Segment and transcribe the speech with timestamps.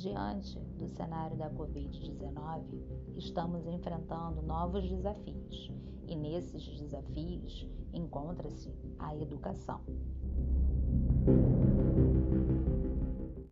[0.00, 2.62] Diante do cenário da Covid-19,
[3.18, 5.70] estamos enfrentando novos desafios
[6.08, 9.82] e nesses desafios encontra-se a educação.